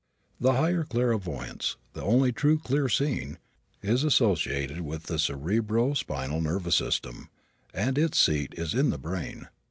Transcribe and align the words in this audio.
The 0.39 0.53
higher 0.53 0.83
clairvoyance, 0.83 1.77
the 1.93 2.01
only 2.01 2.31
true 2.31 2.57
"clear 2.57 2.89
seeing," 2.89 3.37
is 3.83 4.03
associated 4.03 4.81
with 4.81 5.03
the 5.03 5.19
cerebro 5.19 5.93
spinal 5.93 6.41
nervous 6.41 6.77
system 6.77 7.29
and 7.71 7.99
its 7.99 8.17
seat 8.19 8.55
is 8.57 8.73
in 8.73 8.89
the 8.89 8.97
brain. 8.97 9.47